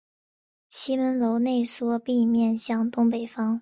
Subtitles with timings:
[0.67, 3.59] 其门楼内缩并面向东北方。